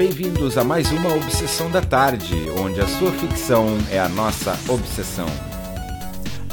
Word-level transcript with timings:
Bem-vindos 0.00 0.56
a 0.56 0.64
mais 0.64 0.90
uma 0.92 1.12
Obsessão 1.14 1.70
da 1.70 1.82
Tarde, 1.82 2.48
onde 2.58 2.80
a 2.80 2.86
sua 2.86 3.12
ficção 3.12 3.66
é 3.90 3.98
a 3.98 4.08
nossa 4.08 4.52
obsessão. 4.66 5.26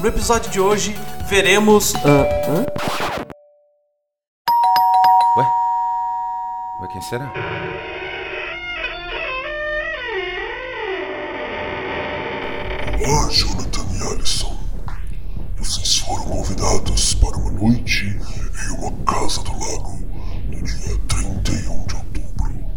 No 0.02 0.06
episódio 0.06 0.52
de 0.52 0.60
hoje, 0.60 0.94
veremos. 1.30 1.96
ah, 1.96 2.28
hã? 2.46 2.66
Ué? 5.38 5.48
Ué, 6.82 6.88
quem 6.92 7.02
será? 7.04 7.32
Olá, 13.06 13.30
Jonathan 13.32 13.86
e 13.94 14.14
Alison. 14.14 14.58
Vocês 15.56 16.00
foram 16.00 16.26
convidados 16.26 17.14
para 17.16 17.38
uma 17.38 17.52
noite 17.52 18.06
em 18.06 18.72
uma 18.78 18.92
casa 19.06 19.42
do 19.44 19.52
lago 19.52 20.00
no 20.50 20.62
dia 20.64 20.98
31 21.08 21.86
de 21.86 21.96
outubro. 21.96 22.68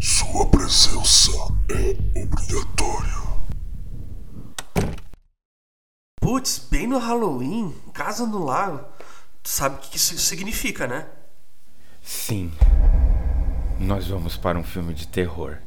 Sua 0.00 0.46
presença 0.46 1.32
é 1.70 1.90
obrigatória. 2.22 3.20
Putz, 6.20 6.66
bem 6.70 6.78
no 6.90 6.98
Halloween, 6.98 7.72
casa 7.94 8.26
no 8.26 8.44
lago. 8.44 8.84
Tu 9.44 9.48
sabe 9.48 9.76
o 9.76 9.78
que 9.78 9.96
isso 9.96 10.18
significa, 10.18 10.88
né? 10.88 11.06
Sim. 12.02 12.52
Nós 13.78 14.08
vamos 14.08 14.36
para 14.36 14.58
um 14.58 14.64
filme 14.64 14.92
de 14.92 15.06
terror. 15.06 15.58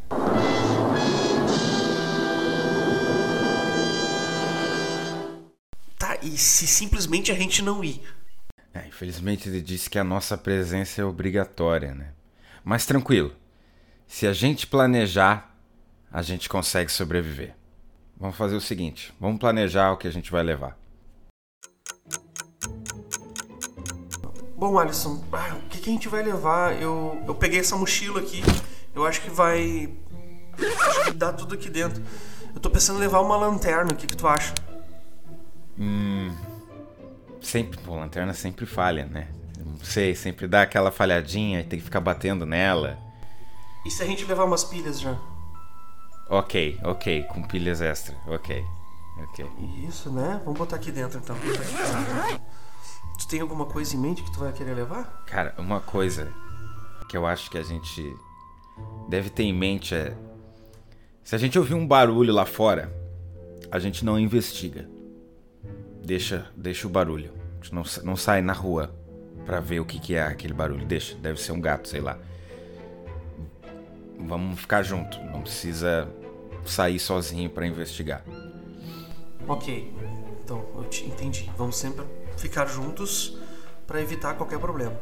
Tá, 5.97 6.17
e 6.21 6.37
se 6.37 6.67
simplesmente 6.67 7.31
a 7.31 7.35
gente 7.35 7.61
não 7.61 7.81
ir? 7.81 8.03
É, 8.73 8.85
infelizmente 8.85 9.47
ele 9.47 9.61
disse 9.61 9.89
que 9.89 9.97
a 9.97 10.03
nossa 10.03 10.37
presença 10.37 11.01
é 11.01 11.05
obrigatória, 11.05 11.95
né? 11.95 12.11
Mas 12.65 12.85
tranquilo. 12.85 13.33
Se 14.05 14.27
a 14.27 14.33
gente 14.33 14.67
planejar, 14.67 15.55
a 16.11 16.21
gente 16.21 16.49
consegue 16.49 16.91
sobreviver. 16.91 17.55
Vamos 18.17 18.35
fazer 18.35 18.55
o 18.55 18.61
seguinte: 18.61 19.13
vamos 19.17 19.39
planejar 19.39 19.93
o 19.93 19.97
que 19.97 20.07
a 20.07 20.11
gente 20.11 20.29
vai 20.29 20.43
levar. 20.43 20.82
Bom, 24.63 24.79
Alisson, 24.79 25.21
ah, 25.33 25.57
o 25.57 25.67
que, 25.67 25.77
que 25.77 25.89
a 25.89 25.91
gente 25.91 26.07
vai 26.07 26.23
levar? 26.23 26.81
Eu, 26.81 27.21
eu 27.27 27.35
peguei 27.35 27.59
essa 27.59 27.75
mochila 27.75 28.21
aqui. 28.21 28.41
Eu 28.95 29.05
acho 29.05 29.19
que 29.19 29.29
vai. 29.29 29.89
Acho 30.87 31.03
que 31.03 31.11
dá 31.11 31.33
tudo 31.33 31.55
aqui 31.55 31.69
dentro. 31.69 32.01
Eu 32.55 32.61
tô 32.61 32.69
pensando 32.69 32.95
em 32.95 33.01
levar 33.01 33.19
uma 33.19 33.35
lanterna. 33.35 33.91
O 33.91 33.95
que, 33.97 34.07
que 34.07 34.15
tu 34.15 34.25
acha? 34.25 34.53
Sempre, 37.41 37.77
pô, 37.81 37.97
lanterna 37.97 38.33
sempre 38.33 38.65
falha, 38.65 39.05
né? 39.05 39.27
Não 39.57 39.83
sei, 39.83 40.15
sempre 40.15 40.47
dá 40.47 40.61
aquela 40.61 40.91
falhadinha 40.91 41.59
e 41.59 41.65
tem 41.65 41.77
que 41.77 41.83
ficar 41.83 41.99
batendo 41.99 42.45
nela. 42.45 42.97
E 43.85 43.91
se 43.91 44.01
a 44.01 44.05
gente 44.05 44.23
levar 44.23 44.45
umas 44.45 44.63
pilhas 44.63 44.97
já? 45.01 45.19
Ok, 46.29 46.79
ok, 46.85 47.23
com 47.23 47.43
pilhas 47.43 47.81
extra, 47.81 48.15
ok. 48.25 48.63
Ok. 49.23 49.45
Isso, 49.85 50.09
né? 50.09 50.39
Vamos 50.45 50.57
botar 50.57 50.77
aqui 50.77 50.89
dentro 50.89 51.19
então. 51.19 51.35
Tu 53.17 53.27
tem 53.27 53.41
alguma 53.41 53.65
coisa 53.65 53.95
em 53.95 53.99
mente 53.99 54.23
que 54.23 54.31
tu 54.31 54.39
vai 54.39 54.51
querer 54.51 54.73
levar? 54.73 55.23
Cara, 55.25 55.53
uma 55.57 55.79
coisa 55.79 56.31
que 57.07 57.15
eu 57.15 57.25
acho 57.25 57.49
que 57.49 57.57
a 57.57 57.63
gente 57.63 58.15
deve 59.07 59.29
ter 59.29 59.43
em 59.43 59.53
mente 59.53 59.93
é. 59.93 60.15
Se 61.23 61.35
a 61.35 61.37
gente 61.37 61.57
ouvir 61.57 61.73
um 61.73 61.87
barulho 61.87 62.33
lá 62.33 62.45
fora, 62.45 62.93
a 63.71 63.79
gente 63.79 64.03
não 64.03 64.19
investiga. 64.19 64.89
Deixa, 66.03 66.51
deixa 66.55 66.87
o 66.87 66.89
barulho. 66.89 67.31
A 67.51 67.55
gente 67.63 67.73
não, 67.73 67.83
não 68.03 68.15
sai 68.15 68.41
na 68.41 68.51
rua 68.53 68.93
pra 69.45 69.59
ver 69.59 69.79
o 69.79 69.85
que, 69.85 69.99
que 69.99 70.15
é 70.15 70.23
aquele 70.23 70.53
barulho. 70.53 70.85
Deixa, 70.85 71.15
deve 71.15 71.39
ser 71.39 71.51
um 71.51 71.61
gato, 71.61 71.87
sei 71.87 72.01
lá. 72.01 72.17
Vamos 74.19 74.59
ficar 74.59 74.83
junto. 74.83 75.17
Não 75.25 75.41
precisa 75.41 76.09
sair 76.65 76.99
sozinho 76.99 77.49
pra 77.49 77.65
investigar. 77.65 78.23
Ok. 79.47 79.93
Então, 80.43 80.65
eu 80.75 80.83
te 80.85 81.05
entendi. 81.05 81.49
Vamos 81.57 81.77
sempre 81.77 82.05
ficar 82.37 82.65
juntos 82.67 83.37
pra 83.87 84.01
evitar 84.01 84.33
qualquer 84.35 84.59
problema. 84.59 84.95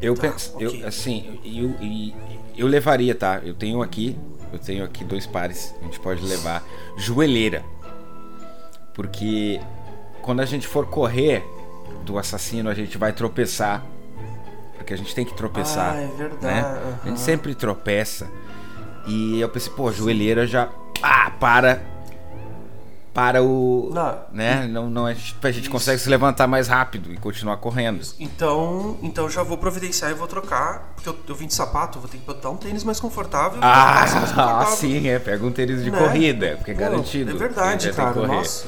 Eu 0.00 0.14
Tá, 0.14 0.22
penso, 0.30 0.52
ok. 0.54 0.82
eu, 0.82 0.86
assim, 0.88 1.40
eu, 1.44 1.70
e- 1.80 2.14
eu 2.56 2.66
levaria, 2.66 3.14
tá? 3.14 3.40
Eu 3.42 3.54
tenho 3.54 3.82
aqui, 3.82 4.16
eu 4.52 4.58
tenho 4.58 4.84
aqui 4.84 5.04
dois 5.04 5.26
pares, 5.26 5.74
a 5.80 5.84
gente 5.84 5.98
pode 6.00 6.22
levar 6.22 6.62
joelheira. 6.96 7.64
Porque 8.94 9.60
quando 10.22 10.40
a 10.40 10.44
gente 10.46 10.66
for 10.66 10.86
correr 10.86 11.44
do 12.04 12.18
assassino, 12.18 12.68
a 12.70 12.74
gente 12.74 12.96
vai 12.98 13.12
tropeçar. 13.12 13.84
Porque 14.76 14.94
a 14.94 14.96
gente 14.96 15.14
tem 15.14 15.24
que 15.24 15.34
tropeçar. 15.34 15.94
Ah, 15.96 16.00
é 16.00 16.06
verdade, 16.08 16.44
Né? 16.44 16.60
A 16.60 16.64
aham. 16.64 17.08
gente 17.08 17.20
sempre 17.20 17.54
tropeça. 17.54 18.30
E 19.06 19.40
eu 19.40 19.48
pensei, 19.48 19.72
pô, 19.72 19.90
joelheira 19.92 20.46
já 20.46 20.68
ah, 21.02 21.30
para 21.30 21.82
para 23.16 23.42
o, 23.42 23.90
Não. 23.94 24.18
né? 24.30 24.66
Não, 24.66 24.90
não 24.90 25.06
a 25.06 25.14
gente, 25.14 25.34
a 25.42 25.50
gente 25.50 25.62
Isso. 25.62 25.70
consegue 25.70 25.98
se 25.98 26.06
levantar 26.10 26.46
mais 26.46 26.68
rápido 26.68 27.10
e 27.10 27.16
continuar 27.16 27.56
correndo. 27.56 28.02
Então, 28.20 28.98
então 29.02 29.30
já 29.30 29.42
vou 29.42 29.56
providenciar 29.56 30.10
e 30.10 30.14
vou 30.14 30.26
trocar. 30.28 30.92
Porque 30.94 31.08
eu, 31.08 31.16
eu 31.26 31.34
vim 31.34 31.46
de 31.46 31.54
sapato, 31.54 31.98
vou 31.98 32.10
ter 32.10 32.18
que 32.18 32.26
botar 32.26 32.50
um 32.50 32.58
tênis 32.58 32.84
mais 32.84 33.00
confortável. 33.00 33.58
calça 33.58 33.96
mais 33.96 34.14
Ah, 34.14 34.20
confortável. 34.20 34.66
sim, 34.76 35.08
é. 35.08 35.18
Pega 35.18 35.46
um 35.46 35.50
tênis 35.50 35.82
de 35.82 35.90
Né? 35.90 35.98
corrida, 35.98 36.56
porque 36.58 36.72
é 36.72 36.74
Pô, 36.74 36.80
garantido. 36.80 37.30
É 37.30 37.34
verdade, 37.34 37.88
ter 37.88 37.94
cara. 37.96 38.26
Nossa. 38.26 38.66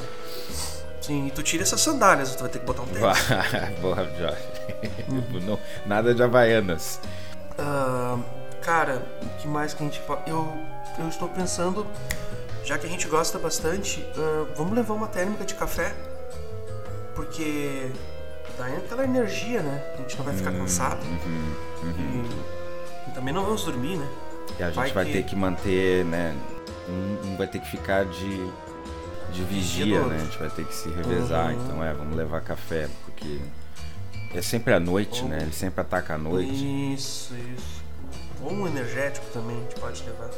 Sim, 0.99 1.27
e 1.27 1.31
tu 1.31 1.43
tira 1.43 1.61
essas 1.61 1.79
sandálias, 1.81 2.35
tu 2.35 2.41
vai 2.41 2.49
ter 2.49 2.57
que 2.57 2.65
botar 2.65 2.81
um 2.81 2.87
tênis. 2.87 3.17
Boa, 3.81 3.95
Jorge. 4.19 4.37
Não- 5.45 5.59
nada 5.85 6.13
de 6.15 6.23
Havaianas. 6.23 6.99
Ah, 7.57 8.17
cara, 8.63 9.05
o 9.21 9.41
que 9.41 9.47
mais 9.47 9.75
que 9.75 9.83
a 9.83 9.85
gente 9.85 9.99
pode. 10.01 10.27
Eu, 10.27 10.51
eu 10.97 11.07
estou 11.07 11.27
pensando, 11.29 11.85
já 12.63 12.77
que 12.77 12.85
a 12.85 12.89
gente 12.89 13.07
gosta 13.07 13.37
bastante, 13.39 14.05
ah, 14.17 14.45
vamos 14.55 14.73
levar 14.75 14.93
uma 14.93 15.07
térmica 15.07 15.45
de 15.45 15.53
café. 15.55 15.93
Porque 17.15 17.89
dá 18.57 18.65
aquela 18.67 19.03
energia, 19.03 19.61
né? 19.61 19.83
A 19.95 19.97
gente 20.01 20.17
não 20.17 20.25
vai 20.25 20.33
ficar 20.35 20.51
cansado. 20.51 21.01
uhum, 21.05 22.25
E, 23.07 23.09
e 23.09 23.13
também 23.13 23.33
não 23.33 23.43
vamos 23.43 23.63
dormir, 23.63 23.97
né? 23.97 24.07
E 24.57 24.63
a 24.63 24.67
gente 24.67 24.75
vai, 24.75 24.91
Vai 24.91 25.05
que- 25.05 25.11
ter 25.13 25.23
que 25.23 25.35
manter, 25.35 26.05
né? 26.05 26.35
Um, 26.87 27.29
um 27.33 27.37
vai 27.37 27.47
ter 27.47 27.59
que 27.59 27.69
ficar 27.69 28.05
de, 28.05 28.51
de 29.31 29.43
vigia, 29.43 30.01
né? 30.05 30.15
A 30.15 30.19
gente 30.25 30.39
vai 30.39 30.49
ter 30.49 30.65
que 30.65 30.73
se 30.73 30.89
revezar. 30.89 31.47
Uhum. 31.53 31.63
Então, 31.65 31.83
é, 31.83 31.93
vamos 31.93 32.15
levar 32.15 32.41
café, 32.41 32.87
porque 33.05 33.39
é 34.33 34.41
sempre 34.41 34.73
à 34.73 34.79
noite, 34.79 35.23
né? 35.25 35.39
Ele 35.41 35.53
sempre 35.53 35.81
ataca 35.81 36.15
à 36.15 36.17
noite. 36.17 36.93
Isso, 36.93 37.33
isso. 37.35 37.79
Ou 38.41 38.51
um 38.53 38.67
energético 38.67 39.25
também 39.33 39.57
a 39.57 39.59
gente 39.61 39.75
pode 39.79 40.03
levar. 40.03 40.29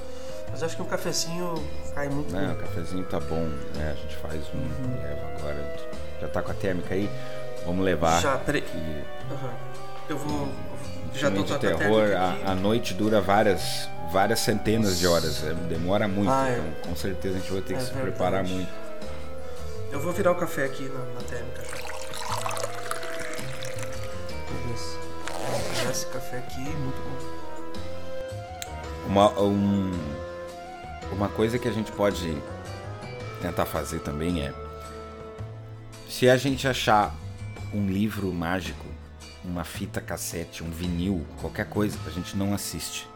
Mas 0.51 0.63
acho 0.63 0.75
que 0.75 0.81
um 0.81 0.85
cafecinho 0.85 1.53
cai 1.95 2.09
muito 2.09 2.31
Né? 2.33 2.43
O 2.43 2.47
bem. 2.47 2.57
cafezinho 2.57 3.03
tá 3.05 3.19
bom, 3.19 3.47
né? 3.75 3.91
A 3.97 4.01
gente 4.01 4.15
faz 4.17 4.41
um, 4.53 4.57
Uhum. 4.57 5.01
leva 5.01 5.27
agora. 5.37 5.75
Já 6.21 6.27
tá 6.27 6.41
com 6.41 6.51
a 6.51 6.53
térmica 6.53 6.93
aí. 6.93 7.09
Vamos 7.65 7.83
levar. 7.85 8.21
Já, 8.21 8.37
peraí. 8.37 8.61
que 8.61 8.77
Aham. 9.33 9.53
Eu 10.09 10.17
vou. 10.17 10.49
Já 11.13 11.29
filme 11.31 11.43
tô 11.45 11.53
de 11.57 11.59
terror, 11.59 12.09
a, 12.15 12.51
a 12.51 12.55
noite 12.55 12.93
dura 12.93 13.19
várias, 13.21 13.89
várias 14.11 14.39
centenas 14.39 14.97
de 14.97 15.05
horas, 15.07 15.43
é, 15.43 15.53
demora 15.53 16.07
muito, 16.07 16.31
Ah, 16.31 16.47
é. 16.49 16.57
então 16.57 16.89
com 16.89 16.95
certeza 16.95 17.37
a 17.37 17.39
gente 17.39 17.51
vai 17.51 17.61
ter 17.61 17.73
que 17.73 17.79
É 17.79 17.83
se 17.83 17.91
verdade. 17.91 18.11
preparar 18.11 18.43
muito. 18.45 18.69
Eu 19.91 19.99
vou 19.99 20.13
virar 20.13 20.31
o 20.31 20.35
café 20.35 20.63
aqui 20.65 20.83
na, 20.83 20.99
na 21.13 21.21
térmica 21.21 21.61
já. 21.63 22.71
Beleza. 24.47 24.97
Vou 25.51 25.59
virar 25.75 25.91
esse 25.91 26.05
café 26.07 26.37
aqui, 26.37 26.61
muito 26.61 27.01
bom. 27.01 27.41
Uma, 29.07 29.29
um- 29.41 29.91
uma 31.11 31.29
coisa 31.29 31.59
que 31.59 31.67
a 31.67 31.71
gente 31.71 31.91
pode 31.91 32.35
tentar 33.41 33.65
fazer 33.65 33.99
também 33.99 34.41
é 34.41 34.53
se 36.07 36.29
a 36.29 36.37
gente 36.37 36.67
achar 36.67 37.15
um 37.73 37.87
livro 37.87 38.31
mágico, 38.33 38.85
uma 39.43 39.63
fita 39.63 40.01
cassete, 40.01 40.63
um 40.63 40.69
vinil, 40.69 41.25
qualquer 41.39 41.65
coisa, 41.67 41.97
a 42.05 42.09
gente 42.09 42.35
não 42.35 42.53
assiste, 42.53 43.07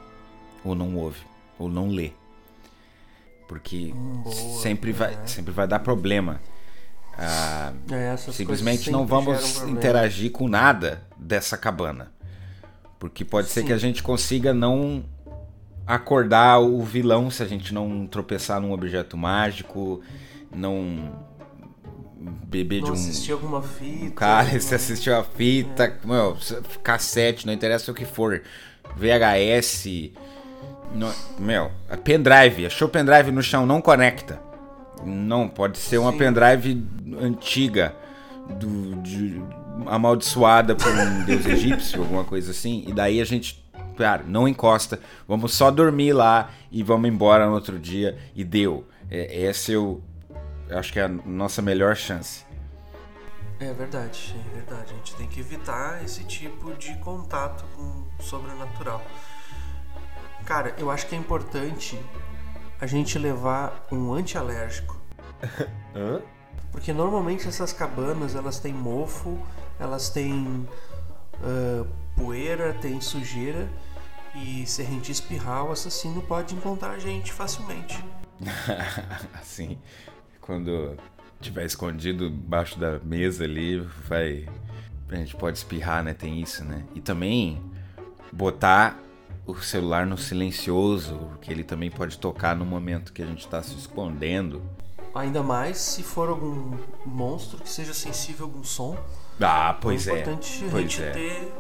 ou 0.64 0.74
não 0.74 0.96
ouve, 0.96 1.20
ou 1.60 1.70
não 1.70 1.90
lê. 1.90 2.12
Porque 3.48 3.94
boa, 3.94 4.34
sempre, 4.34 4.92
vai, 4.92 5.14
é. 5.14 5.28
sempre 5.28 5.52
vai 5.52 5.68
dar 5.68 5.80
problema. 5.80 6.42
Ah, 7.18 7.74
É, 7.92 8.18
simplesmente 8.18 8.90
não 8.90 9.06
vamos 9.06 9.62
interagir 9.64 10.32
com 10.32 10.48
nada 10.48 11.06
dessa 11.18 11.58
cabana. 11.58 12.12
Porque 12.98 13.24
pode 13.24 13.50
ser 13.50 13.62
Sim. 13.62 13.68
que 13.68 13.74
a 13.74 13.78
gente 13.78 14.02
consiga 14.02 14.54
não 14.54 15.06
acordar 15.86 16.60
o 16.60 16.82
vilão 16.84 17.30
se 17.30 17.44
a 17.44 17.46
gente 17.46 17.74
não 17.74 18.08
tropeçar 18.08 18.60
num 18.60 18.72
objeto 18.72 19.16
mágico, 19.18 20.02
não 20.56 21.12
beber 22.48 22.80
Não 22.82 22.86
de 22.86 22.92
um 22.92 22.94
assisti 22.94 23.32
alguma 23.32 23.62
fita. 23.62 24.06
um 24.06 24.10
cara, 24.12 24.52
não- 24.54 24.60
se 24.62 24.74
assistiu 24.76 25.16
a 25.16 25.24
fita, 25.24 26.00
meu, 26.04 26.38
cassete, 26.84 27.46
não 27.46 27.54
interessa 27.54 27.92
o 27.92 27.96
que 27.96 28.06
for, 28.06 28.42
VHS, 28.96 30.12
não- 30.94 31.14
meu, 31.38 31.72
a 31.90 31.98
pendrive, 31.98 32.66
achou 32.66 32.88
pendrive 32.88 33.32
no 33.32 33.44
chão, 33.44 33.66
não 33.66 33.82
conecta. 33.82 34.40
Não, 35.04 35.48
pode 35.48 35.78
ser 35.78 35.98
uma 35.98 36.12
Sim. 36.14 36.18
pendrive 36.18 36.84
antiga, 37.22 37.94
do, 38.60 38.96
de- 39.02 39.42
amaldiçoada 39.88 40.76
por 40.76 40.88
um 40.92 41.24
deus 41.26 41.46
egípcio, 41.48 42.02
alguma 42.02 42.24
coisa 42.24 42.52
assim, 42.52 42.84
e 42.88 42.94
daí 42.94 43.20
a 43.20 43.26
gente 43.26 43.64
cara, 43.98 44.24
não 44.28 44.48
encosta, 44.48 45.00
vamos 45.28 45.54
só 45.54 45.72
dormir 45.72 46.14
lá 46.14 46.52
e 46.72 46.84
vamos 46.84 47.10
embora 47.10 47.48
no 47.48 47.54
outro 47.54 47.80
dia 47.80 48.18
e 48.36 48.44
deu. 48.44 48.86
É, 49.10 49.44
esse 49.44 49.72
eu, 49.72 50.02
eu 50.68 50.78
acho 50.78 50.92
que 50.92 51.00
é 51.00 51.04
a 51.04 51.08
nossa 51.08 51.62
melhor 51.62 51.96
chance. 51.96 52.46
É 53.60 53.72
verdade, 53.72 54.36
é 54.52 54.56
verdade. 54.56 54.94
A 54.94 54.98
gente 54.98 55.16
tem 55.16 55.28
que 55.28 55.40
evitar 55.40 56.04
esse 56.04 56.24
tipo 56.26 56.74
de 56.74 56.94
contato 56.96 57.64
com 57.76 58.04
o 58.20 58.24
sobrenatural. 58.24 59.02
Cara, 60.46 60.76
eu 60.78 60.92
acho 60.92 61.08
que 61.08 61.16
é 61.16 61.18
importante 61.18 62.00
a 62.80 62.86
gente 62.86 63.18
levar 63.18 63.88
um 63.92 64.14
antialérgico. 64.14 65.00
Hã? 65.96 66.22
Porque 66.72 66.92
normalmente 66.92 67.48
essas 67.48 67.72
cabanas 67.72 68.36
elas 68.36 68.60
têm 68.60 68.74
mofo, 68.74 69.40
elas 69.80 70.10
têm 70.10 70.68
uh, 71.36 71.88
poeira, 72.18 72.74
tem 72.74 73.00
sujeira 73.00 73.70
e 74.36 74.66
se 74.66 74.82
a 74.82 74.86
gente 74.86 75.12
espirrar, 75.12 75.66
o 75.66 75.72
assassino 75.72 76.22
pode 76.22 76.56
encontrar 76.56 76.92
a 76.92 77.00
gente 77.00 77.32
facilmente. 77.32 78.04
assim, 79.34 79.78
quando 80.42 80.98
tiver 81.40 81.66
escondido 81.66 82.26
embaixo 82.26 82.78
da 82.78 83.00
mesa 83.00 83.44
ali, 83.44 83.80
vai. 84.08 84.48
A 85.10 85.16
gente 85.16 85.36
pode 85.36 85.58
espirrar, 85.58 86.04
né? 86.04 86.14
Tem 86.14 86.42
isso, 86.42 86.64
né? 86.64 86.84
E 86.96 87.00
também 87.00 87.62
botar 88.32 89.00
o 89.46 89.56
celular 89.56 90.06
no 90.06 90.18
silencioso, 90.18 91.30
que 91.42 91.52
ele 91.52 91.64
também 91.64 91.92
pode 91.92 92.18
tocar 92.18 92.56
no 92.56 92.66
momento 92.66 93.14
que 93.14 93.22
a 93.22 93.26
gente 93.26 93.46
está 93.46 93.62
se 93.62 93.76
escondendo. 93.76 94.62
Ainda 95.14 95.42
mais 95.44 95.78
se 95.78 96.04
for 96.04 96.28
algum 96.28 96.78
monstro 97.06 97.60
que 97.60 97.70
seja 97.70 97.94
sensível 97.94 98.46
a 98.46 98.50
algum 98.50 98.64
som. 98.64 98.98
Ah, 99.40 99.78
pois 99.80 100.08
é. 100.08 100.12
é. 100.12 100.20
importante 100.22 100.66
a 100.66 100.70
Pois 100.70 100.84
gente 100.84 101.04
é. 101.04 101.12
ter, 101.12 101.54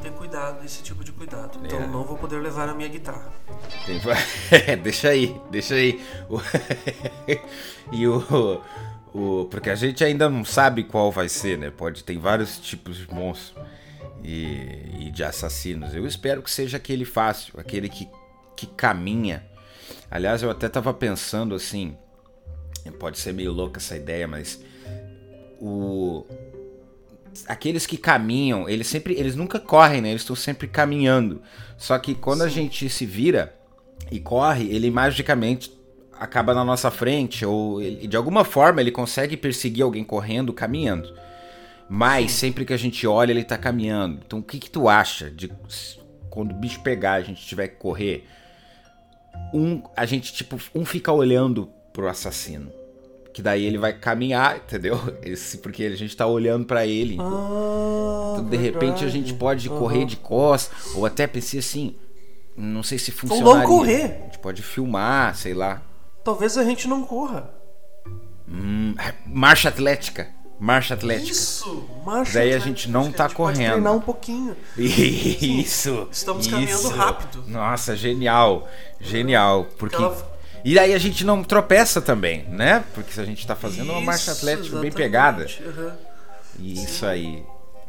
ter 0.00 0.10
cuidado, 0.12 0.64
esse 0.64 0.82
tipo 0.82 1.04
de 1.04 1.12
cuidado. 1.12 1.58
Então 1.64 1.78
É. 1.80 1.86
não 1.86 2.04
vou 2.04 2.16
poder 2.18 2.40
levar 2.40 2.68
a 2.68 2.74
minha 2.74 2.88
guitarra. 2.88 3.32
Tem- 3.86 4.00
deixa 4.82 5.08
aí, 5.10 5.34
deixa 5.50 5.74
aí. 5.74 6.00
E 7.92 8.06
o, 8.06 8.62
o. 9.14 9.44
Porque 9.46 9.70
a 9.70 9.74
gente 9.74 10.02
ainda 10.04 10.28
não 10.30 10.44
sabe 10.44 10.84
qual 10.84 11.10
vai 11.10 11.28
ser, 11.28 11.58
né? 11.58 11.70
Pode 11.70 12.04
ter 12.04 12.16
vários 12.18 12.58
tipos 12.58 12.96
de 12.96 13.12
monstros 13.12 13.54
e, 14.22 15.06
e 15.06 15.10
de 15.10 15.24
assassinos. 15.24 15.94
Eu 15.94 16.06
espero 16.06 16.42
que 16.42 16.50
seja 16.50 16.76
aquele 16.76 17.04
fácil, 17.04 17.58
aquele 17.58 17.88
que, 17.88 18.08
que 18.56 18.66
caminha. 18.66 19.44
Aliás, 20.10 20.42
eu 20.42 20.50
até 20.50 20.68
tava 20.68 20.92
pensando 20.94 21.54
assim. 21.54 21.96
Pode 22.98 23.18
ser 23.18 23.32
meio 23.32 23.52
louca 23.52 23.78
essa 23.78 23.96
ideia, 23.96 24.26
mas. 24.28 24.60
O. 25.60 26.24
Aqueles 27.46 27.86
que 27.86 27.96
caminham, 27.96 28.68
eles 28.68 28.86
sempre. 28.86 29.14
Eles 29.14 29.36
nunca 29.36 29.58
correm, 29.58 30.00
né? 30.00 30.10
Eles 30.10 30.22
estão 30.22 30.36
sempre 30.36 30.66
caminhando. 30.66 31.40
Só 31.76 31.98
que 31.98 32.14
quando 32.14 32.42
a 32.42 32.48
gente 32.48 32.88
se 32.88 33.06
vira 33.06 33.54
e 34.10 34.18
corre, 34.20 34.68
ele 34.68 34.90
magicamente 34.90 35.72
acaba 36.18 36.52
na 36.54 36.64
nossa 36.64 36.90
frente, 36.90 37.46
ou 37.46 37.80
ele- 37.80 38.06
de 38.06 38.16
alguma 38.16 38.44
forma 38.44 38.80
ele 38.80 38.90
consegue 38.90 39.36
perseguir 39.36 39.82
alguém 39.82 40.04
correndo, 40.04 40.52
caminhando. 40.52 41.14
Mas 41.88 42.32
sempre 42.32 42.64
que 42.64 42.72
a 42.72 42.76
gente 42.76 43.06
olha, 43.06 43.32
ele 43.32 43.42
tá 43.42 43.56
caminhando. 43.56 44.20
Então 44.26 44.38
o 44.38 44.42
que, 44.42 44.58
que 44.58 44.70
tu 44.70 44.88
acha 44.88 45.30
de 45.30 45.50
quando 46.28 46.52
o 46.52 46.54
bicho 46.54 46.80
pegar, 46.82 47.14
a 47.14 47.22
gente 47.22 47.44
tiver 47.46 47.68
que 47.68 47.76
correr? 47.76 48.26
Um, 49.52 49.82
a 49.96 50.04
gente, 50.06 50.32
tipo, 50.32 50.60
um 50.74 50.84
fica 50.84 51.10
olhando 51.10 51.70
pro 51.92 52.08
assassino. 52.08 52.70
Que 53.32 53.40
daí 53.42 53.64
ele 53.64 53.78
vai 53.78 53.92
caminhar, 53.92 54.56
entendeu? 54.56 54.98
Esse, 55.22 55.58
porque 55.58 55.84
a 55.84 55.96
gente 55.96 56.16
tá 56.16 56.26
olhando 56.26 56.64
pra 56.66 56.84
ele. 56.86 57.16
Ah, 57.20 58.32
Então, 58.34 58.44
de 58.48 58.56
repente 58.56 59.04
a 59.04 59.08
gente 59.08 59.32
pode 59.34 59.68
correr 59.68 60.04
de 60.04 60.16
costas, 60.16 60.94
ou 60.96 61.06
até 61.06 61.26
pensei 61.26 61.60
assim, 61.60 61.94
não 62.56 62.82
sei 62.82 62.98
se 62.98 63.12
funcionaria. 63.12 63.66
correr. 63.68 64.04
A 64.04 64.24
gente 64.24 64.38
pode 64.40 64.62
filmar, 64.62 65.34
sei 65.36 65.54
lá. 65.54 65.80
Talvez 66.24 66.58
a 66.58 66.64
gente 66.64 66.88
não 66.88 67.04
corra. 67.04 67.50
Hum, 68.48 68.94
marcha 69.26 69.68
atlética. 69.68 70.28
Marcha 70.58 70.92
atlética. 70.94 71.30
Isso, 71.30 71.88
marcha. 72.04 72.34
Daí 72.34 72.52
a 72.52 72.56
atlética. 72.56 72.68
gente 72.68 72.90
não 72.90 73.10
tá 73.10 73.24
a 73.24 73.28
gente 73.28 73.36
pode 73.36 73.54
correndo. 73.56 73.72
treinar 73.72 73.94
um 73.94 74.00
pouquinho. 74.00 74.54
Isso. 74.76 76.06
Estamos 76.10 76.44
isso. 76.46 76.54
caminhando 76.54 76.88
rápido. 76.90 77.44
Nossa, 77.46 77.96
genial. 77.96 78.68
Genial. 79.00 79.66
Porque. 79.78 79.96
Aquela- 79.96 80.39
E 80.64 80.78
aí 80.78 80.92
a 80.94 80.98
gente 80.98 81.24
não 81.24 81.42
tropeça 81.42 82.00
também, 82.00 82.44
né? 82.44 82.84
Porque 82.94 83.12
se 83.12 83.20
a 83.20 83.24
gente 83.24 83.46
tá 83.46 83.54
fazendo 83.56 83.90
uma 83.92 84.00
marcha 84.00 84.30
Isso, 84.32 84.40
atlética 84.40 84.78
bem 84.78 84.88
exatamente. 84.88 84.94
pegada. 84.96 85.46
Aham. 85.66 85.96
Isso 86.58 87.06
aí. 87.06 87.42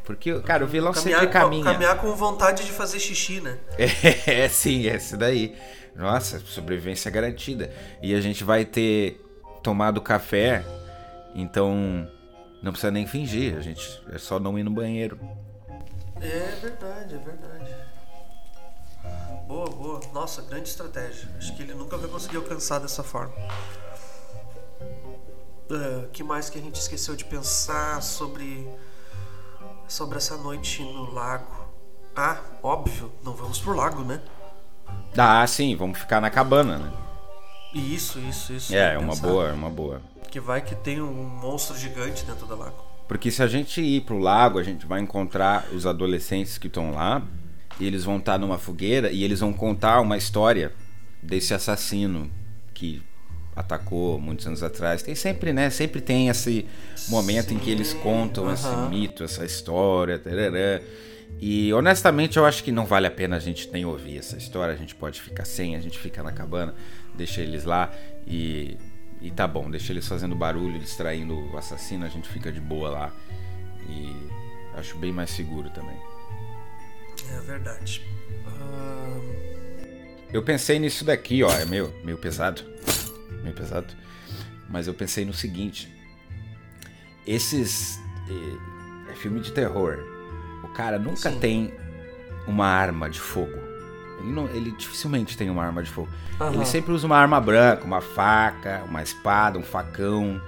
Porque, 0.03 0.39
cara, 0.41 0.63
o 0.63 0.67
vilão 0.67 0.91
Caminhar, 0.93 1.19
sempre 1.19 1.33
caminha. 1.33 1.63
caminhar 1.63 1.97
com 1.97 2.13
vontade 2.15 2.65
de 2.65 2.71
fazer 2.71 2.99
xixi, 2.99 3.39
né? 3.41 3.57
É, 4.25 4.47
sim, 4.49 4.87
esse 4.87 5.15
daí. 5.15 5.55
Nossa, 5.95 6.39
sobrevivência 6.39 7.11
garantida. 7.11 7.71
E 8.01 8.15
a 8.15 8.21
gente 8.21 8.43
vai 8.43 8.65
ter 8.65 9.21
tomado 9.61 10.01
café, 10.01 10.63
então 11.35 12.07
não 12.63 12.71
precisa 12.71 12.91
nem 12.91 13.05
fingir, 13.05 13.57
a 13.57 13.61
gente 13.61 14.01
é 14.11 14.17
só 14.17 14.39
não 14.39 14.57
ir 14.57 14.63
no 14.63 14.71
banheiro. 14.71 15.19
É 16.21 16.55
verdade, 16.61 17.15
é 17.15 17.17
verdade. 17.17 17.60
Boa, 19.51 19.69
boa. 19.69 19.99
Nossa, 20.13 20.41
grande 20.41 20.69
estratégia. 20.69 21.29
Acho 21.37 21.53
que 21.53 21.61
ele 21.61 21.73
nunca 21.73 21.97
vai 21.97 22.09
conseguir 22.09 22.37
alcançar 22.37 22.79
dessa 22.79 23.03
forma. 23.03 23.33
O 25.69 26.07
que 26.07 26.23
mais 26.23 26.49
que 26.49 26.57
a 26.57 26.61
gente 26.61 26.75
esqueceu 26.79 27.17
de 27.17 27.25
pensar 27.25 28.01
sobre 28.01 28.65
sobre 29.89 30.17
essa 30.17 30.37
noite 30.37 30.81
no 30.81 31.11
lago? 31.13 31.67
Ah, 32.15 32.39
óbvio, 32.63 33.11
não 33.25 33.33
vamos 33.33 33.59
pro 33.59 33.75
lago, 33.75 34.03
né? 34.05 34.21
Ah, 35.17 35.45
sim, 35.45 35.75
vamos 35.75 35.99
ficar 35.99 36.21
na 36.21 36.29
cabana, 36.29 36.77
né? 36.77 36.93
Isso, 37.73 38.19
isso, 38.19 38.53
isso. 38.53 38.73
É, 38.73 38.93
é 38.93 38.97
uma 38.97 39.17
boa, 39.17 39.49
é 39.49 39.51
uma 39.51 39.69
boa. 39.69 40.01
Que 40.29 40.39
vai 40.39 40.61
que 40.61 40.75
tem 40.75 41.01
um 41.01 41.27
monstro 41.27 41.77
gigante 41.77 42.23
dentro 42.23 42.45
do 42.45 42.55
lago. 42.55 42.81
Porque 43.05 43.29
se 43.29 43.43
a 43.43 43.47
gente 43.47 43.81
ir 43.81 44.05
pro 44.05 44.17
lago, 44.17 44.59
a 44.59 44.63
gente 44.63 44.85
vai 44.85 45.01
encontrar 45.01 45.65
os 45.73 45.85
adolescentes 45.85 46.57
que 46.57 46.67
estão 46.67 46.91
lá, 46.91 47.21
e 47.81 47.87
eles 47.87 48.03
vão 48.03 48.17
estar 48.17 48.37
numa 48.37 48.59
fogueira 48.59 49.11
e 49.11 49.23
eles 49.23 49.39
vão 49.39 49.51
contar 49.51 49.99
uma 50.01 50.15
história 50.15 50.71
desse 51.21 51.51
assassino 51.51 52.29
que 52.75 53.01
atacou 53.55 54.19
muitos 54.19 54.45
anos 54.45 54.61
atrás. 54.61 55.01
Tem 55.01 55.15
sempre, 55.15 55.51
né? 55.51 55.69
Sempre 55.71 55.99
tem 55.99 56.29
esse 56.29 56.67
momento 57.09 57.53
em 57.53 57.57
que 57.57 57.71
eles 57.71 57.91
contam 57.91 58.53
esse 58.53 58.67
aham. 58.67 58.89
mito, 58.89 59.23
essa 59.23 59.43
história, 59.43 60.19
tarará. 60.19 60.79
E 61.39 61.73
honestamente 61.73 62.37
eu 62.37 62.45
acho 62.45 62.63
que 62.63 62.71
não 62.71 62.85
vale 62.85 63.07
a 63.07 63.11
pena 63.11 63.37
a 63.37 63.39
gente 63.39 63.67
nem 63.71 63.83
ouvir 63.83 64.19
essa 64.19 64.37
história. 64.37 64.75
A 64.75 64.77
gente 64.77 64.93
pode 64.93 65.19
ficar 65.19 65.45
sem, 65.45 65.75
a 65.75 65.79
gente 65.79 65.97
fica 65.97 66.21
na 66.21 66.31
cabana, 66.31 66.75
deixa 67.15 67.41
eles 67.41 67.65
lá 67.65 67.91
e, 68.27 68.77
e 69.19 69.31
tá 69.31 69.47
bom, 69.47 69.71
deixa 69.71 69.91
eles 69.91 70.07
fazendo 70.07 70.35
barulho, 70.35 70.77
distraindo 70.77 71.51
o 71.51 71.57
assassino, 71.57 72.05
a 72.05 72.09
gente 72.09 72.29
fica 72.29 72.51
de 72.51 72.61
boa 72.61 72.89
lá. 72.89 73.11
E 73.89 74.15
acho 74.75 74.95
bem 74.99 75.11
mais 75.11 75.31
seguro 75.31 75.71
também. 75.71 76.10
É 77.35 77.39
verdade. 77.41 78.01
Ahn, 78.47 79.21
Eu 80.33 80.43
pensei 80.43 80.79
nisso 80.79 81.03
daqui, 81.05 81.43
ó, 81.43 81.51
é 81.51 81.65
meio, 81.65 81.93
meio 82.03 82.17
pesado. 82.17 82.61
Meio 83.43 83.55
pesado. 83.55 83.93
Mas 84.69 84.87
eu 84.87 84.93
pensei 84.93 85.25
no 85.25 85.33
seguinte: 85.33 85.91
esses. 87.25 87.99
É, 89.07 89.11
é 89.11 89.15
filme 89.15 89.39
de 89.39 89.51
terror. 89.51 89.97
O 90.63 90.67
cara 90.69 90.97
nunca 90.97 91.29
Sim. 91.31 91.39
tem 91.39 91.73
uma 92.47 92.65
arma 92.67 93.09
de 93.09 93.19
fogo. 93.19 93.57
Ele, 94.19 94.31
não, 94.31 94.47
ele 94.49 94.71
dificilmente 94.71 95.35
tem 95.35 95.49
uma 95.49 95.63
arma 95.65 95.81
de 95.83 95.89
fogo. 95.89 96.09
Aham. 96.39 96.53
Ele 96.53 96.65
sempre 96.65 96.91
usa 96.93 97.05
uma 97.07 97.17
arma 97.17 97.39
branca, 97.41 97.83
uma 97.83 98.01
faca, 98.01 98.83
uma 98.87 99.01
espada, 99.01 99.57
um 99.57 99.63
facão. 99.63 100.39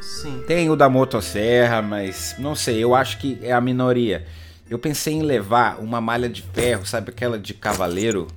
sim. 0.00 0.44
Tem 0.46 0.68
o 0.70 0.76
da 0.76 0.88
motosserra, 0.88 1.80
mas 1.82 2.34
não 2.38 2.54
sei, 2.54 2.78
eu 2.82 2.94
acho 2.94 3.18
que 3.18 3.38
é 3.42 3.52
a 3.52 3.60
minoria. 3.60 4.26
Eu 4.70 4.78
pensei 4.78 5.14
em 5.14 5.22
levar 5.22 5.80
uma 5.80 6.00
malha 6.00 6.28
de 6.28 6.42
ferro, 6.42 6.86
sabe 6.86 7.10
aquela 7.10 7.38
de 7.38 7.54
cavaleiro 7.54 8.28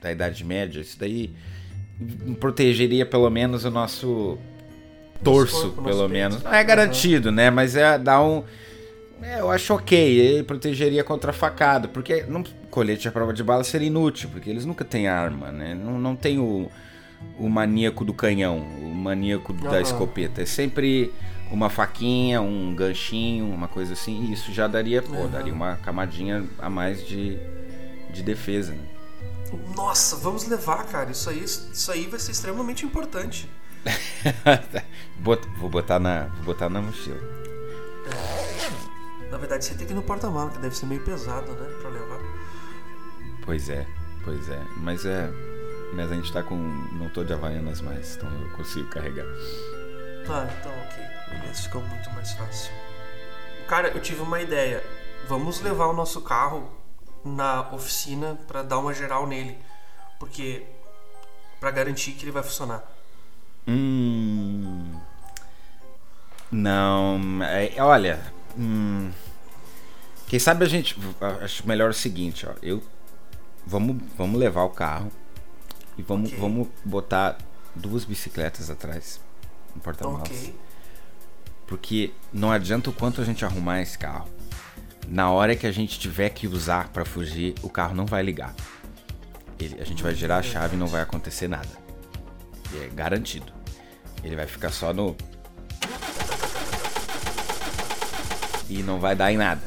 da 0.00 0.12
Idade 0.12 0.44
Média? 0.44 0.80
Isso 0.80 0.98
daí 0.98 1.30
protegeria 2.40 3.06
pelo 3.06 3.28
menos 3.30 3.64
o 3.64 3.70
nosso 3.70 4.38
torso, 5.22 5.68
corpo, 5.72 5.82
nosso 5.82 5.96
pelo 5.96 6.08
peito. 6.08 6.12
menos. 6.12 6.42
Não 6.42 6.52
é 6.52 6.64
garantido, 6.64 7.30
né? 7.30 7.50
Mas 7.50 7.76
é 7.76 7.98
dar 7.98 8.22
um. 8.22 8.42
é, 9.22 9.40
eu 9.40 9.50
acho 9.50 9.72
ok, 9.74 9.98
ele 9.98 10.42
protegeria 10.42 11.04
contra 11.04 11.32
facada, 11.32 11.88
porque 11.88 12.24
não, 12.28 12.42
colete 12.70 13.08
à 13.08 13.12
prova 13.12 13.32
de 13.32 13.42
bala 13.42 13.64
seria 13.64 13.86
inútil, 13.86 14.28
porque 14.32 14.50
eles 14.50 14.64
nunca 14.64 14.84
têm 14.84 15.06
arma, 15.08 15.50
né? 15.52 15.74
Não, 15.74 15.98
não 15.98 16.16
tem 16.16 16.38
o, 16.38 16.70
o 17.38 17.48
maníaco 17.48 18.04
do 18.04 18.12
canhão, 18.12 18.58
o 18.58 18.94
maníaco 18.94 19.52
da 19.52 19.70
Aham. 19.70 19.80
escopeta. 19.82 20.42
É 20.42 20.46
sempre 20.46 21.12
uma 21.52 21.68
faquinha, 21.68 22.40
um 22.40 22.74
ganchinho, 22.74 23.46
uma 23.46 23.68
coisa 23.68 23.92
assim, 23.92 24.24
e 24.24 24.32
isso 24.32 24.52
já 24.52 24.66
daria, 24.66 25.02
pô, 25.02 25.14
Aham. 25.14 25.28
daria 25.28 25.52
uma 25.52 25.76
camadinha 25.76 26.44
a 26.58 26.70
mais 26.70 27.06
de, 27.06 27.38
de 28.10 28.22
defesa, 28.22 28.72
né? 28.72 28.88
Nossa, 29.76 30.16
vamos 30.16 30.48
levar, 30.48 30.86
cara. 30.86 31.10
Isso 31.10 31.28
aí, 31.28 31.44
isso 31.44 31.92
aí 31.92 32.06
vai 32.06 32.18
ser 32.18 32.32
extremamente 32.32 32.86
importante. 32.86 33.48
Vou 35.20 35.68
botar 35.68 35.98
na, 35.98 36.24
vou 36.36 36.46
botar 36.46 36.68
na 36.68 36.80
mochila. 36.80 37.20
Na 39.30 39.38
verdade, 39.38 39.64
você 39.64 39.74
tem 39.74 39.86
que 39.86 39.92
ir 39.92 39.96
no 39.96 40.02
porta-mala, 40.02 40.50
que 40.50 40.58
deve 40.58 40.76
ser 40.76 40.86
meio 40.86 41.02
pesado, 41.04 41.52
né? 41.52 41.68
Pra 41.80 41.90
levar. 41.90 42.18
Pois 43.44 43.68
é, 43.68 43.86
pois 44.24 44.48
é. 44.48 44.60
Mas 44.78 45.04
é. 45.04 45.30
Mas 45.94 46.10
a 46.10 46.14
gente 46.14 46.32
tá 46.32 46.42
com. 46.42 46.56
Não 46.56 47.08
tô 47.08 47.22
de 47.22 47.32
Havaianas 47.32 47.80
mais, 47.80 48.16
então 48.16 48.28
eu 48.42 48.50
consigo 48.56 48.88
carregar. 48.88 49.26
Ah, 50.28 50.48
então 50.58 50.72
ok. 50.72 51.04
Beleza, 51.38 51.62
ficou 51.62 51.82
muito 51.82 52.10
mais 52.12 52.32
fácil. 52.32 52.72
Cara, 53.68 53.88
eu 53.88 54.00
tive 54.00 54.20
uma 54.22 54.40
ideia. 54.40 54.82
Vamos 55.28 55.60
levar 55.60 55.86
o 55.86 55.92
nosso 55.92 56.20
carro 56.22 56.68
na 57.24 57.68
oficina 57.72 58.38
pra 58.46 58.62
dar 58.62 58.78
uma 58.78 58.92
geral 58.94 59.26
nele. 59.26 59.58
Porque. 60.18 60.64
pra 61.60 61.70
garantir 61.70 62.12
que 62.12 62.24
ele 62.24 62.32
vai 62.32 62.42
funcionar. 62.42 62.82
Hum. 63.66 64.98
Não. 66.50 67.20
é- 67.44 67.80
olha. 67.82 68.20
hum, 68.56 69.10
quem 70.26 70.38
sabe 70.38 70.64
a 70.64 70.68
gente. 70.68 70.96
Acho 71.42 71.66
melhor 71.66 71.90
o 71.90 71.94
seguinte, 71.94 72.46
ó. 72.46 72.52
Eu. 72.62 72.82
Vamos, 73.66 74.02
vamos 74.16 74.38
levar 74.40 74.64
o 74.64 74.70
carro. 74.70 75.10
E 75.96 76.02
vamos, 76.02 76.30
Ok. 76.30 76.40
vamos 76.40 76.68
botar 76.84 77.38
duas 77.74 78.04
bicicletas 78.04 78.68
atrás. 78.70 79.20
No 79.74 79.80
porta-malas. 79.80 80.28
Ok. 80.28 80.54
Porque 81.66 82.12
não 82.32 82.50
adianta 82.50 82.90
o 82.90 82.92
quanto 82.92 83.20
a 83.20 83.24
gente 83.24 83.44
arrumar 83.44 83.80
esse 83.80 83.96
carro. 83.98 84.28
Na 85.08 85.30
hora 85.30 85.56
que 85.56 85.66
a 85.66 85.72
gente 85.72 85.98
tiver 85.98 86.30
que 86.30 86.46
usar 86.46 86.88
pra 86.88 87.04
fugir, 87.04 87.54
o 87.62 87.68
carro 87.68 87.94
não 87.94 88.06
vai 88.06 88.22
ligar. 88.22 88.54
Ele- 89.58 89.80
a 89.80 89.84
gente 89.84 90.02
vai 90.02 90.14
girar 90.14 90.38
a 90.40 90.42
chave 90.42 90.76
e 90.76 90.78
não 90.78 90.86
vai 90.86 91.00
acontecer 91.02 91.48
nada. 91.48 91.68
É 92.74 92.88
garantido. 92.94 93.52
Ele 94.22 94.36
vai 94.36 94.46
ficar 94.46 94.70
só 94.70 94.92
no. 94.92 95.16
E 98.68 98.82
não 98.82 98.98
vai 99.00 99.14
dar 99.14 99.32
em 99.32 99.36
nada. 99.36 99.60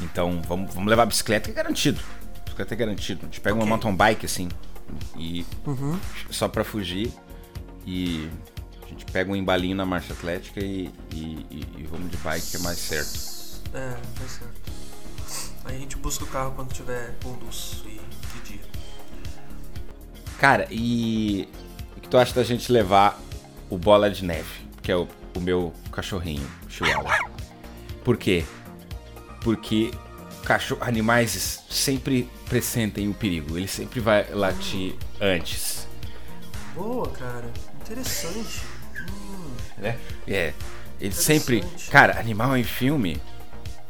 Então 0.00 0.42
vamos, 0.46 0.74
vamos 0.74 0.90
levar 0.90 1.04
a 1.04 1.06
bicicleta, 1.06 1.46
que 1.46 1.50
é 1.52 1.54
garantido. 1.62 2.00
Bicicleta 2.44 2.74
é 2.74 2.76
garantido. 2.76 3.20
A 3.22 3.24
gente 3.26 3.40
pega 3.40 3.54
uma 3.54 3.62
Ok. 3.62 3.70
mountain 3.70 3.94
bike 3.94 4.26
assim. 4.26 4.48
E 5.16 5.46
só 6.30 6.48
pra 6.48 6.64
fugir. 6.64 7.12
E 7.86 8.28
a 8.86 8.88
gente 8.88 9.04
pega 9.06 9.30
um 9.30 9.36
embalinho 9.36 9.76
na 9.76 9.84
marcha 9.84 10.12
atlética 10.12 10.60
e, 10.60 10.90
e- 11.12 11.46
e- 11.50 11.66
e 11.78 11.82
vamos 11.90 12.10
de 12.10 12.16
bike 12.18 12.46
que 12.50 12.56
é 12.56 12.60
mais 12.60 12.78
certo. 12.78 13.18
É, 13.74 13.90
tá 13.90 14.28
certo. 14.28 14.72
Aí 15.64 15.76
a 15.76 15.78
gente 15.80 15.96
busca 15.96 16.24
o 16.24 16.26
carro 16.28 16.52
quando 16.54 16.72
tiver 16.72 17.14
com 17.22 17.30
luz 17.32 17.82
e 17.84 17.88
de 17.90 18.52
dia. 18.52 18.60
Cara, 20.38 20.66
e 20.70 21.48
o 21.96 22.00
que 22.00 22.08
tu 22.08 22.16
acha 22.18 22.32
da 22.34 22.44
gente 22.44 22.70
levar 22.70 23.18
o 23.70 23.76
Bola 23.76 24.10
de 24.10 24.24
Neve, 24.24 24.68
que 24.82 24.92
é 24.92 24.96
o, 24.96 25.08
o 25.34 25.40
meu 25.40 25.72
cachorrinho, 25.90 26.48
o 26.66 26.70
Chihuahua? 26.70 27.18
Por 28.04 28.16
quê? 28.16 28.44
Porque 29.40 29.90
cachorro, 30.44 30.82
animais 30.84 31.64
sempre 31.68 32.30
pressentem 32.48 33.08
o 33.08 33.14
perigo, 33.14 33.56
ele 33.58 33.66
sempre 33.66 33.98
vai 33.98 34.30
latir 34.30 34.94
antes. 35.20 35.88
Boa, 36.74 37.08
cara. 37.10 37.50
Interessante. 37.80 38.62
Né? 39.78 39.98
É. 40.26 40.52
Ele 41.00 41.12
sempre. 41.14 41.64
Cara, 41.90 42.18
animal 42.18 42.56
em 42.56 42.64
filme 42.64 43.20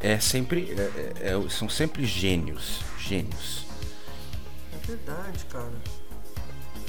é 0.00 0.18
sempre. 0.18 0.74
é- 0.76 1.12
é- 1.20 1.32
é- 1.32 1.48
são 1.48 1.68
sempre 1.68 2.04
gênios. 2.04 2.80
Gênios. 2.98 3.64
É 4.74 4.86
verdade, 4.86 5.44
cara. 5.46 5.72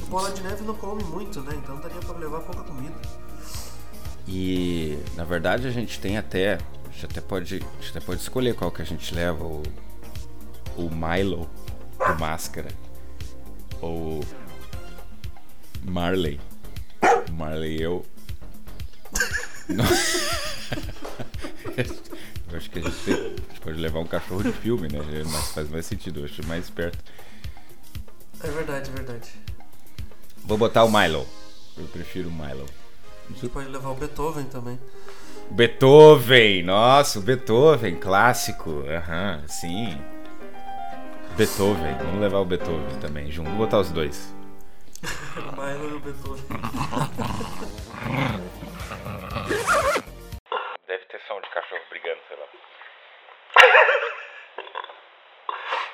O 0.01 0.06
Bola 0.08 0.32
de 0.32 0.42
Neve 0.42 0.63
não 0.63 0.74
come 0.75 1.04
muito, 1.04 1.42
né? 1.42 1.54
Então 1.56 1.80
daria 1.80 2.00
pra 2.00 2.18
levar 2.18 2.42
pouca 2.42 2.63
comida. 2.63 2.96
E 4.27 4.98
na 5.16 5.24
verdade 5.24 5.68
a 5.68 5.72
gente 5.72 6.00
tem 6.00 6.18
até. 6.18 6.56
A 6.56 6.92
gente 6.92 7.06
até 7.06 7.22
pode. 7.22 7.56
A 7.56 7.82
gente 7.82 7.89
até 7.98 8.00
pode 8.00 8.22
escolher 8.22 8.56
qual 8.56 8.72
que 8.72 8.82
a 8.82 8.86
gente 8.86 9.13
leva. 9.13 9.44
O, 9.44 9.63
o 10.75 10.89
Milo 10.89 11.50
do 11.98 12.20
Máscara. 12.20 12.70
Ou 13.82 14.24
Marley. 15.84 16.39
Marley 17.32 17.82
eu. 17.82 18.06
Eu 22.51 22.57
acho 22.57 22.69
que 22.69 22.79
a 22.79 22.81
gente, 22.81 22.95
tem- 23.03 23.13
a 23.13 23.19
gente 23.29 23.59
pode 23.62 23.77
levar 23.79 24.00
um 24.00 24.07
cachorro 24.07 24.41
de 24.43 24.51
filme, 24.53 24.88
né? 24.88 25.00
É 25.21 25.25
faz 25.53 25.69
mais 25.69 25.86
sentido, 25.86 26.21
eu 26.21 26.25
acho 26.25 26.45
mais 26.47 26.63
esperto. 26.65 26.97
É 28.43 28.47
verdade, 28.50 28.89
é 28.89 28.93
verdade. 28.93 29.29
Vou 30.45 30.57
botar 30.57 30.83
o 30.86 30.91
Milo. 30.91 31.27
Eu 31.77 31.86
prefiro 31.86 32.29
o 32.29 32.31
Milo. 32.31 32.65
A 33.29 33.33
gente 33.33 33.50
pode 33.50 33.67
levar 33.69 33.89
o 33.89 33.95
Beethoven 33.95 34.45
também. 34.45 34.79
Beethoven, 35.51 36.63
nossa, 36.63 37.19
o 37.19 37.21
Beethoven, 37.21 37.95
clássico. 37.97 38.83
Aham, 38.88 39.43
sim. 39.47 39.97
Beethoven, 41.36 41.95
vamos 42.00 42.21
levar 42.21 42.39
o 42.39 42.45
Beethoven 42.45 42.97
também 43.01 43.29
junto. 43.31 43.50
Vou 43.50 43.59
botar 43.59 43.79
os 43.79 43.91
dois. 43.91 44.33
O 44.98 45.51
Milo 45.56 45.89
e 45.89 45.94
o 45.94 46.00
Beethoven. 46.00 46.44
Deve 50.88 51.06
ter 51.06 51.22
som 51.27 51.39
de 51.39 51.50
cachorro 51.50 51.82
brigando, 51.89 52.20
sei 52.27 52.38
lá. 52.38 52.46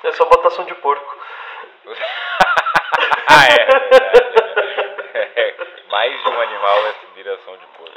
É 0.04 0.12
só 0.12 0.24
botação 0.24 0.64
de 0.64 0.74
porco. 0.76 1.18
ah, 3.28 3.44
é. 3.46 3.66
Mais 5.90 6.22
de 6.22 6.28
um 6.28 6.40
animal 6.40 6.86
é 6.86 6.94
direção 7.14 7.56
de 7.58 7.66
porco. 7.66 7.94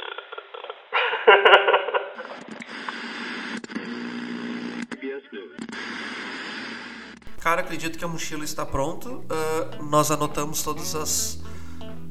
Cara, 7.48 7.62
acredito 7.62 7.98
que 7.98 8.04
a 8.04 8.08
mochila 8.08 8.44
está 8.44 8.66
pronto. 8.66 9.24
Ah, 9.30 9.78
nós 9.82 10.10
anotamos 10.10 10.62
todas 10.62 10.94
as, 10.94 11.40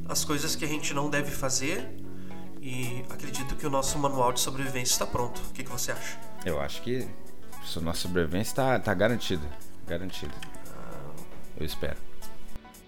as 0.09 0.25
coisas 0.25 0.55
que 0.55 0.65
a 0.65 0.67
gente 0.67 0.95
não 0.95 1.11
deve 1.11 1.29
fazer. 1.29 1.87
E 2.59 3.05
acredito 3.07 3.55
que 3.55 3.67
o 3.67 3.69
nosso 3.69 3.99
manual 3.99 4.33
de 4.33 4.39
sobrevivência 4.39 4.93
está 4.93 5.05
pronto. 5.05 5.39
O 5.47 5.53
que, 5.53 5.63
que 5.63 5.69
você 5.69 5.91
acha? 5.91 6.17
Eu 6.43 6.59
acho 6.59 6.81
que 6.81 7.07
a 7.53 7.79
nossa 7.81 7.99
sobrevivência 7.99 8.55
tá, 8.55 8.79
tá 8.79 8.91
garantida. 8.95 9.47
Garantida. 9.85 10.33
Eu 11.55 11.67
espero. 11.67 11.97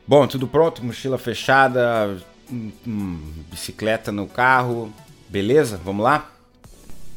Bom, 0.08 0.26
tudo 0.26 0.48
pronto, 0.48 0.84
mochila 0.84 1.20
fechada, 1.20 2.20
hum, 2.52 2.72
hum, 2.88 3.44
bicicleta 3.52 4.12
no 4.12 4.28
carro. 4.28 4.92
Beleza? 5.30 5.80
Vamos 5.86 6.04
lá? 6.04 6.32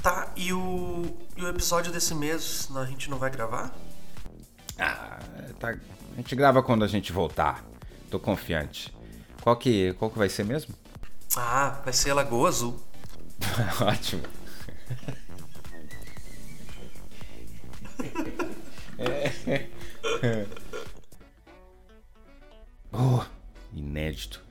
Tá, 0.02 0.30
e 0.36 0.52
o, 0.52 1.06
e 1.38 1.42
o 1.42 1.48
episódio 1.48 1.90
desse 1.90 2.14
mês 2.14 2.68
a 2.76 2.84
gente 2.84 3.08
não 3.08 3.16
vai 3.16 3.30
gravar? 3.30 3.74
Ah, 4.78 5.18
tá. 5.58 5.70
A 5.70 6.16
gente 6.16 6.36
grava 6.36 6.62
quando 6.62 6.84
a 6.84 6.88
gente 6.88 7.12
voltar. 7.12 7.64
Tô 8.10 8.18
confiante. 8.20 8.92
Qual 9.40 9.56
que, 9.56 9.94
qual 9.94 10.10
que 10.10 10.18
vai 10.18 10.28
ser 10.28 10.44
mesmo? 10.44 10.74
Ah, 11.36 11.80
vai 11.84 11.92
ser 11.92 12.12
Lagoa 12.12 12.48
Azul. 12.48 12.78
Ótimo. 13.80 14.22
é. 18.98 19.66
oh, 22.92 23.24
inédito. 23.72 24.42